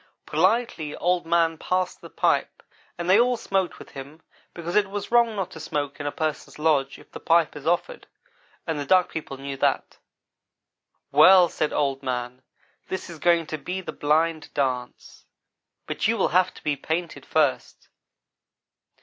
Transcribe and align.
Politely, 0.25 0.95
Old 0.95 1.27
man 1.27 1.59
passed 1.59 2.01
the 2.01 2.09
pipe, 2.09 2.63
and 2.97 3.07
they 3.07 3.19
all 3.19 3.37
smoked 3.37 3.77
with 3.77 3.91
him 3.91 4.23
because 4.51 4.75
it 4.75 4.87
is 4.87 5.11
wrong 5.11 5.35
not 5.35 5.51
to 5.51 5.59
smoke 5.59 5.99
in 5.99 6.07
a 6.07 6.11
person's 6.11 6.57
lodge 6.57 6.97
if 6.97 7.11
the 7.11 7.19
pipe 7.19 7.55
is 7.55 7.67
offered, 7.67 8.07
and 8.65 8.79
the 8.79 8.85
Duck 8.87 9.11
people 9.11 9.37
knew 9.37 9.57
that. 9.57 9.99
"'Well,' 11.11 11.49
said 11.49 11.71
Old 11.71 12.01
man, 12.01 12.41
'this 12.87 13.11
is 13.11 13.19
going 13.19 13.45
to 13.45 13.59
be 13.59 13.79
the 13.79 13.91
Blind 13.93 14.51
dance, 14.55 15.25
but 15.85 16.07
you 16.07 16.17
will 16.17 16.29
have 16.29 16.51
to 16.55 16.63
be 16.63 16.75
painted 16.75 17.23
first. 17.23 17.89